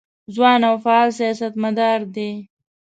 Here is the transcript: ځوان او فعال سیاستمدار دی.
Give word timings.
ځوان 0.33 0.61
او 0.69 0.75
فعال 0.83 1.09
سیاستمدار 1.19 1.99
دی. 2.15 2.31